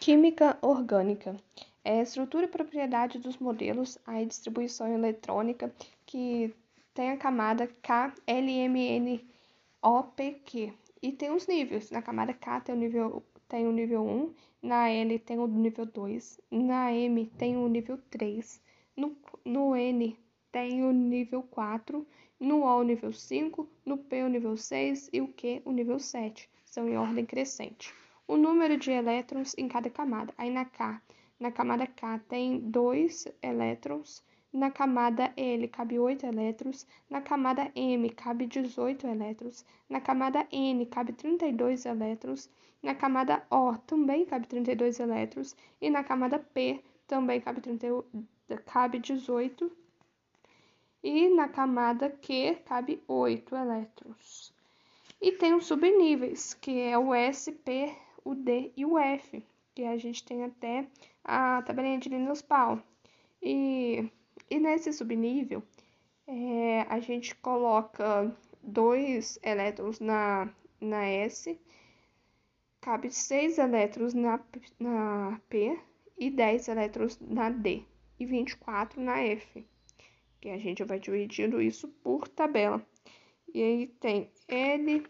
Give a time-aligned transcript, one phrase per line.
[0.00, 1.36] Química orgânica
[1.84, 5.70] é a estrutura e propriedade dos modelos, a distribuição eletrônica
[6.06, 6.54] que
[6.94, 9.28] tem a camada K, L, M, N,
[9.82, 10.72] O, P, Q.
[11.02, 11.90] E tem os níveis.
[11.90, 15.84] Na camada K tem o nível, tem o nível 1, na L tem o nível
[15.84, 18.58] 2, na M tem o nível 3,
[18.96, 19.14] no,
[19.44, 20.18] no N
[20.50, 22.06] tem o nível 4,
[22.40, 25.98] no O o nível 5, no P o nível 6 e o Q o nível
[25.98, 26.48] 7.
[26.64, 27.92] São em ordem crescente
[28.30, 30.32] o número de elétrons em cada camada.
[30.38, 31.02] Aí na K,
[31.40, 38.08] na camada K tem dois elétrons, na camada L cabe 8 elétrons, na camada M
[38.10, 42.48] cabe 18 elétrons, na camada N cabe 32 elétrons,
[42.80, 48.04] na camada O também cabe 32 elétrons e na camada P também cabe, 30,
[48.64, 49.72] cabe 18
[51.02, 54.54] e na camada Q cabe 8 elétrons.
[55.20, 57.92] E tem os subníveis, que é o SP,
[58.24, 59.42] o D e o F,
[59.74, 60.86] que a gente tem até
[61.24, 62.82] a tabelinha de Linus Paulo.
[63.42, 64.08] E,
[64.50, 65.62] e nesse subnível,
[66.26, 70.48] é, a gente coloca dois elétrons na,
[70.80, 71.58] na S,
[72.80, 74.40] cabe seis elétrons na,
[74.78, 75.78] na P
[76.18, 77.82] e 10 elétrons na D
[78.18, 79.64] e 24 na F,
[80.40, 82.84] que a gente vai dividindo isso por tabela.
[83.52, 85.02] E aí tem L,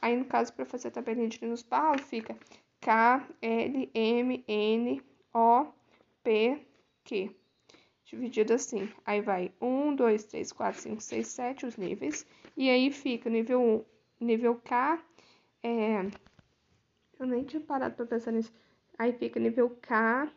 [0.00, 2.36] aí no caso para fazer a tabelinha de Linus Paulo fica
[2.80, 5.66] K, L, M, N, O,
[6.22, 6.60] P,
[7.04, 7.34] Q.
[8.04, 8.88] Dividido assim.
[9.04, 12.26] Aí vai 1, 2, 3, 4, 5, 6, 7 os níveis.
[12.56, 13.86] E aí fica nível
[14.20, 15.02] 1, nível K.
[15.62, 16.02] É...
[17.18, 18.52] Eu nem tinha parado para pensar nisso.
[18.98, 20.30] Aí fica nível K,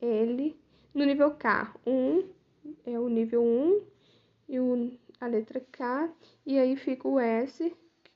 [0.00, 0.56] L.
[0.94, 2.28] No nível K, 1
[2.86, 3.82] é o nível 1
[4.48, 6.08] e o, a letra K.
[6.46, 7.74] E aí fica o S,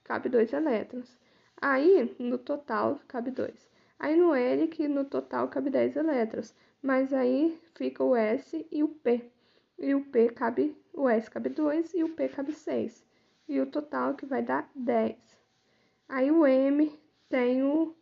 [0.09, 1.19] cabe dois elétrons.
[1.61, 3.69] Aí, no total, cabe 2.
[3.98, 6.55] Aí no L, que no total cabe 10 elétrons.
[6.81, 9.31] Mas aí fica o S e o P.
[9.79, 13.05] E o P cabe, o S cabe 2 e o P cabe 6.
[13.48, 15.17] E o total que vai dar 10.
[16.08, 16.98] Aí o M
[17.29, 17.95] tem o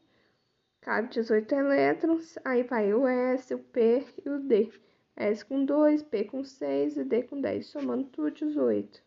[0.80, 4.72] cabe 18 elétrons, aí vai o S, o P e o D.
[5.16, 9.02] S com 2, P com 6 e D com 10, somando tudo 18.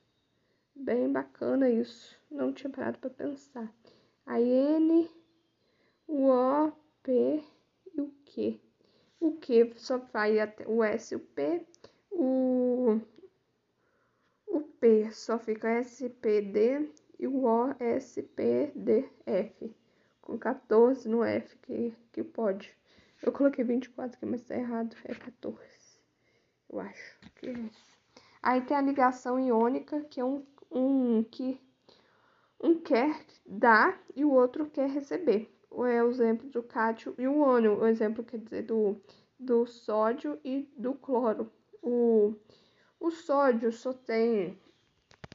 [0.75, 3.73] Bem bacana isso, não tinha parado para pensar
[4.29, 5.09] a N,
[6.07, 7.43] o O, P
[7.95, 8.59] e o Q.
[9.19, 11.65] O Q só vai até o S e o P,
[12.11, 13.01] o,
[14.45, 19.75] o P só fica S, P, D e o O, S, P, D, F.
[20.21, 22.71] Com 14 no F que, que pode.
[23.23, 25.57] Eu coloquei 24 aqui, mas tá errado, é 14.
[26.69, 27.69] Eu acho que é.
[28.43, 31.59] Aí tem a ligação iônica, que é um, um que
[32.61, 35.49] um quer dar e o outro quer receber.
[35.71, 38.99] É o exemplo do cátio e o ânion, o exemplo quer dizer do,
[39.39, 41.49] do sódio e do cloro.
[41.81, 42.35] O,
[42.99, 44.57] o sódio só tem,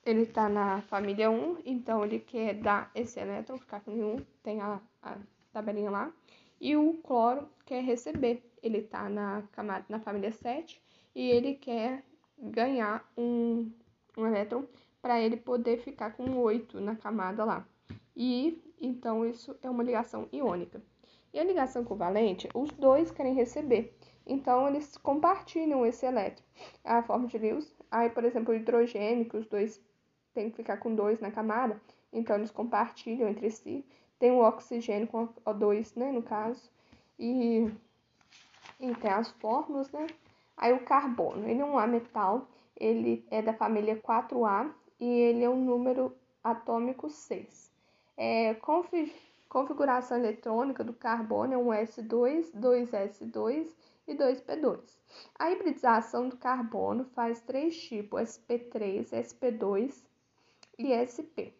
[0.05, 4.61] ele está na família 1, então ele quer dar esse elétron, ficar com 1, tem
[4.61, 5.17] a, a
[5.53, 6.13] tabelinha lá.
[6.61, 9.43] E o cloro quer receber, ele está na,
[9.89, 10.83] na família 7
[11.15, 12.05] e ele quer
[12.39, 13.71] ganhar um,
[14.17, 14.67] um elétron
[15.05, 17.69] para ele poder ficar com 8 na camada lá.
[18.17, 20.81] E então isso é uma ligação iônica.
[21.31, 23.95] E a ligação covalente, os dois querem receber.
[24.27, 26.43] Então eles compartilham esse elétron.
[26.83, 29.79] A forma de Lewis, aí por exemplo o hidrogênio, que os dois
[30.33, 31.79] têm que ficar com 2 na camada,
[32.11, 33.85] então eles compartilham entre si.
[34.19, 36.73] Tem o oxigênio com O2, né, no caso.
[37.19, 37.71] E,
[38.81, 40.07] e tem as fórmulas, né?
[40.57, 45.49] Aí o carbono, ele é um ametal, ele é da família 4A e ele é
[45.49, 47.71] o número atômico 6.
[48.17, 48.55] É,
[49.49, 53.69] configuração eletrônica do carbono é um S2, 2S2
[54.07, 54.81] e 2P2.
[55.39, 60.05] A hibridização do carbono faz três tipos, SP3, SP2
[60.79, 61.55] e SP.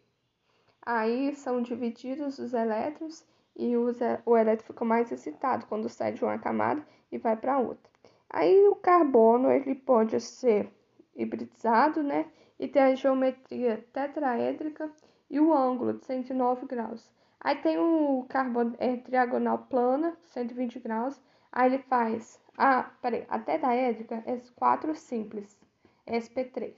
[0.81, 3.25] Aí são divididos os elétrons
[3.55, 7.89] e o elétron fica mais excitado quando sai de uma camada e vai para outra.
[8.29, 10.69] Aí o carbono ele pode ser
[11.15, 12.25] hibridizado, né?
[12.59, 14.89] E tem a geometria tetraédrica
[15.29, 17.11] e o ângulo de 109 graus.
[17.39, 21.21] Aí tem o carbono é, triagonal plana, 120 graus.
[21.51, 25.59] Aí ele faz a, peraí, a tetraédrica é 4 simples,
[26.07, 26.73] SP3.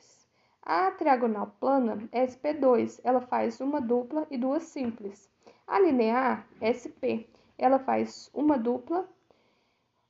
[0.63, 5.29] A triagonal plana é SP2, ela faz uma dupla e duas simples.
[5.67, 9.07] A linear SP, ela faz uma dupla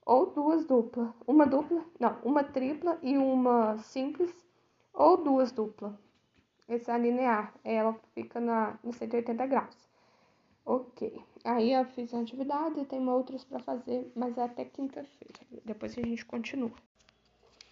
[0.06, 1.10] ou duas duplas.
[1.28, 4.47] Uma dupla, não, uma tripla e uma simples
[4.98, 5.94] ou duas duplas.
[6.68, 9.78] Esse é a linear, ela fica na, no 180 graus.
[10.66, 11.24] Ok.
[11.46, 15.40] aí eu fiz uma atividade tem outras para fazer, mas é até quinta-feira.
[15.64, 16.74] Depois a gente continua.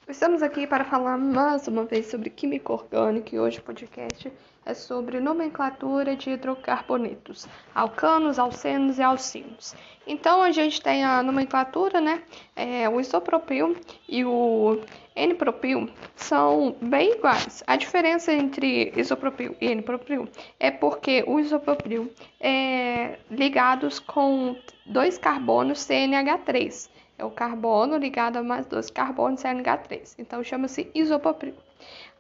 [0.08, 4.32] Estamos aqui para falar mais uma vez sobre química orgânica e hoje o podcast
[4.64, 9.74] é sobre nomenclatura de hidrocarbonetos, alcanos, alcenos e alcinos.
[10.06, 12.22] Então a gente tem a nomenclatura, né?
[12.56, 13.76] É, o isopropil
[14.08, 14.80] e o
[15.16, 17.64] N-propil são bem iguais.
[17.66, 20.30] A diferença entre isopropil e N-propil
[20.60, 24.56] é porque o isopropil é ligados com
[24.86, 30.16] dois carbonos CNH3 é o carbono ligado a mais dois carbonos CNH3.
[30.18, 31.54] Então chama-se isopropil.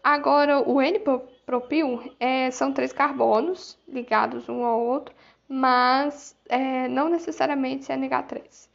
[0.03, 5.13] Agora, o N-propil é, são três carbonos ligados um ao outro,
[5.47, 8.69] mas é, não necessariamente CNH3.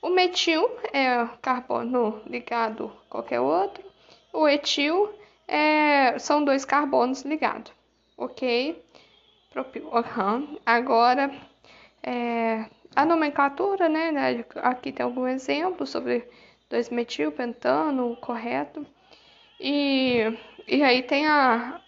[0.00, 3.84] O metil é carbono ligado a qualquer outro.
[4.32, 5.12] O etil
[5.48, 7.72] é, são dois carbonos ligados,
[8.16, 8.80] ok?
[9.50, 9.88] Propil.
[9.88, 10.58] Uhum.
[10.64, 11.32] Agora,
[12.02, 12.66] é,
[12.98, 14.44] a nomenclatura, né, né?
[14.56, 16.28] Aqui tem algum exemplo sobre
[16.68, 18.84] 2-metilpentano, correto.
[19.60, 20.36] E,
[20.66, 21.80] e aí tem a,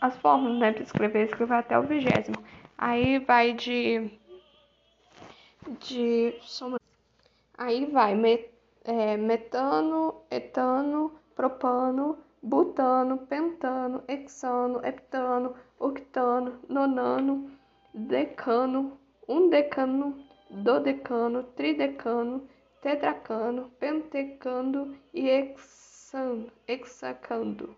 [0.00, 2.36] as fórmulas, né, para escrever, escrever até o vigésimo.
[2.78, 4.08] Aí vai de.
[5.80, 6.32] de
[7.58, 8.48] Aí vai met,
[8.84, 17.50] é, metano, etano, propano, butano, pentano, hexano, heptano, octano, nonano,
[17.92, 18.96] decano,
[19.28, 20.21] um decano,
[20.52, 22.46] dodecano, tridecano,
[22.82, 25.28] tetracano, pentecando e
[26.68, 27.74] hexacando.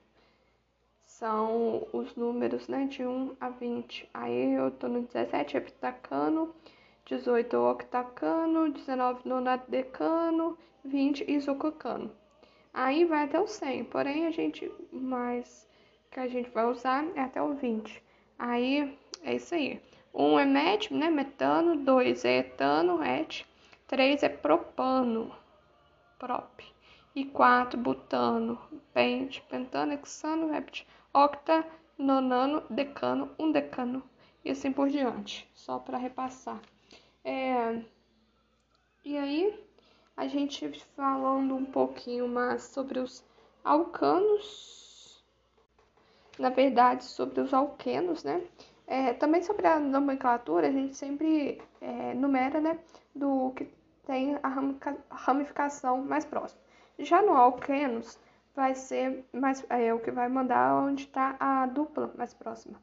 [1.05, 4.11] São os números né, de 1 a 20.
[4.12, 6.53] Aí eu tô no 17 heptacano,
[7.06, 12.11] 18 octacano, 19 nonadecano, 20 isococano.
[12.73, 15.69] Aí vai até o 100, porém a gente mais
[16.11, 18.03] que a gente vai usar é até o 20.
[18.37, 19.81] Aí é isso aí.
[20.14, 23.44] 1 é met, né, metano, 2 é etano, et,
[23.88, 25.34] 3 é propano,
[26.20, 26.64] prop,
[27.16, 28.56] e 4 butano,
[28.93, 31.66] pente, pentano, hexano, hept, octa,
[31.99, 34.08] nonano, decano, um decano,
[34.44, 36.60] e assim por diante, só para repassar.
[37.25, 37.82] É,
[39.05, 39.64] e aí,
[40.17, 43.25] a gente falando um pouquinho mais sobre os
[43.64, 45.25] alcanos,
[46.38, 48.46] na verdade, sobre os alquenos, né?
[48.86, 52.78] É, também sobre a nomenclatura, a gente sempre é, numera né,
[53.14, 53.66] do que
[54.06, 54.48] tem a
[55.10, 56.60] ramificação mais próxima.
[56.98, 58.19] Já no alquenos,
[58.54, 62.81] vai ser mais, é, o que vai mandar onde está a dupla mais próxima.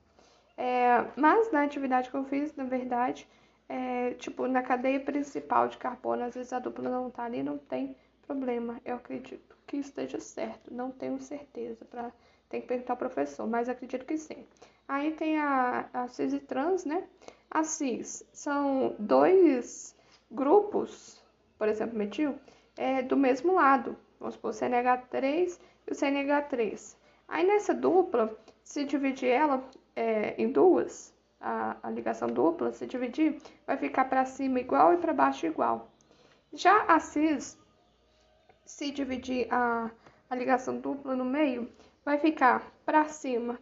[0.58, 3.28] É, mas na atividade que eu fiz, na verdade,
[3.70, 7.58] é, tipo, na cadeia principal de carbono, às vezes a dupla não está ali, não
[7.58, 7.96] tem
[8.28, 8.80] problema.
[8.84, 12.12] Eu acredito que esteja certo, não tenho certeza, pra,
[12.50, 14.46] tem que perguntar ao professor, mas acredito que sim.
[14.92, 17.08] Aí tem a, a cis e trans, né?
[17.50, 19.96] A cis são dois
[20.30, 21.24] grupos,
[21.58, 22.38] por exemplo, metil,
[22.76, 23.96] é, do mesmo lado.
[24.20, 25.58] Vamos supor, CNH3
[25.88, 26.98] e o CNH3.
[27.30, 29.64] Aí nessa dupla, se dividir ela
[29.96, 34.98] é, em duas, a, a ligação dupla, se dividir, vai ficar para cima igual e
[34.98, 35.90] para baixo igual.
[36.52, 37.58] Já a cis,
[38.66, 39.90] se dividir a,
[40.30, 41.72] a ligação dupla no meio,
[42.04, 43.58] vai ficar para cima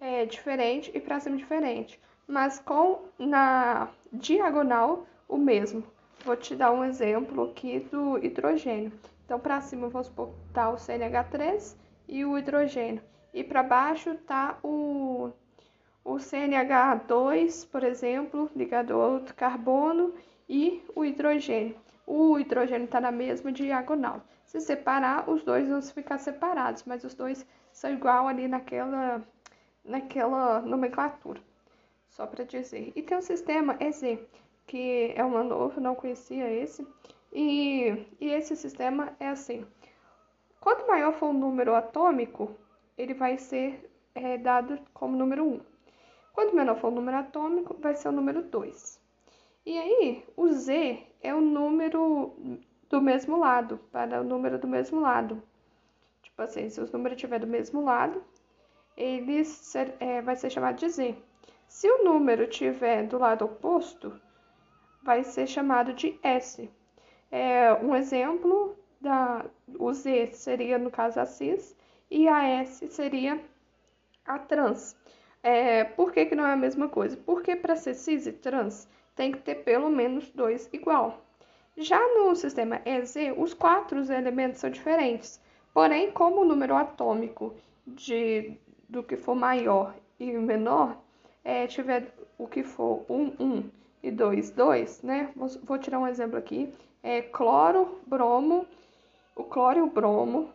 [0.00, 5.82] é diferente e para cima diferente, mas com na diagonal o mesmo.
[6.24, 8.92] Vou te dar um exemplo aqui do hidrogênio.
[9.24, 11.76] Então, para cima, vamos supor tá o CNH3
[12.08, 13.02] e o hidrogênio.
[13.32, 15.30] E para baixo tá o,
[16.04, 20.14] o CNH2, por exemplo, ligado ao outro carbono
[20.48, 21.76] e o hidrogênio.
[22.06, 24.22] O hidrogênio está na mesma diagonal.
[24.44, 29.22] Se separar, os dois vão ficar separados, mas os dois são igual ali naquela
[29.86, 31.40] naquela nomenclatura,
[32.10, 32.92] só para dizer.
[32.94, 34.18] E tem o sistema EZ,
[34.66, 36.86] que é uma novo, não conhecia esse,
[37.32, 39.66] e, e esse sistema é assim:
[40.60, 42.50] quanto maior for o número atômico,
[42.96, 45.60] ele vai ser é, dado como número 1.
[46.32, 49.00] Quanto menor for o número atômico, vai ser o número 2.
[49.64, 52.34] E aí, o Z é o número
[52.88, 55.42] do mesmo lado, para o número do mesmo lado.
[56.22, 58.22] Tipo assim, se os números estiver do mesmo lado,
[58.96, 61.16] ele ser, é, vai ser chamado de Z.
[61.68, 64.18] Se o número estiver do lado oposto,
[65.02, 66.70] vai ser chamado de S.
[67.30, 69.44] É, um exemplo da
[69.78, 71.76] o Z seria no caso a cis
[72.10, 73.40] e a S seria
[74.24, 74.96] a trans.
[75.42, 77.16] É, por que, que não é a mesma coisa?
[77.16, 81.22] Porque para ser cis e trans tem que ter pelo menos dois igual.
[81.76, 85.40] Já no sistema EZ, os quatro elementos são diferentes.
[85.74, 87.54] Porém, como o número atômico
[87.86, 90.96] de do que for maior e menor,
[91.44, 93.70] é, tiver o que for 1, 1
[94.02, 95.30] e 2, 2, né?
[95.62, 96.72] Vou tirar um exemplo aqui.
[97.02, 98.66] É cloro, bromo,
[99.34, 100.50] o cloro e o bromo,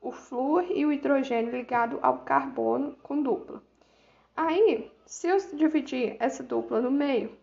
[0.00, 3.62] o flúor e o hidrogênio ligado ao carbono com dupla.
[4.36, 7.36] Aí, se eu dividir essa dupla no meio,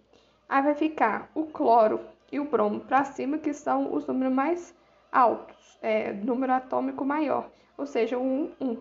[0.47, 1.99] aí vai ficar o cloro
[2.31, 4.75] e o bromo para cima, que são os números mais
[5.11, 8.77] altos, é, número atômico maior, ou seja, o 1, 1.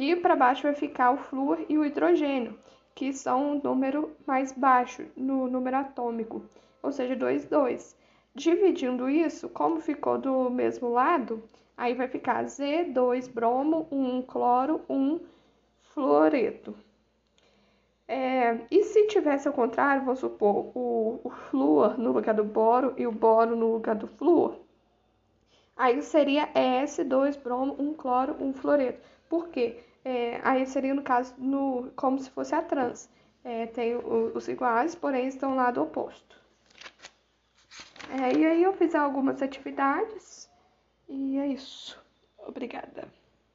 [0.00, 2.56] E para baixo vai ficar o flúor e o hidrogênio,
[2.94, 6.40] que são um número mais baixo no número atômico,
[6.80, 7.96] ou seja, 2, 2.
[8.32, 11.42] Dividindo isso, como ficou do mesmo lado,
[11.76, 15.18] aí vai ficar Z2 bromo, 1 cloro, 1
[15.80, 16.76] fluoreto.
[18.06, 22.94] É, e se tivesse ao contrário, vamos supor, o, o flúor no lugar do boro
[22.96, 24.60] e o boro no lugar do flúor,
[25.76, 29.17] aí seria S2 bromo, 1 cloro, 1 fluoreto.
[29.28, 29.80] Por quê?
[30.04, 33.10] É, aí seria no caso no, como se fosse a trans.
[33.44, 36.36] É, tem os iguais, porém estão lá do oposto.
[38.10, 40.50] É, e aí eu fiz algumas atividades
[41.08, 42.02] e é isso.
[42.38, 43.08] Obrigada.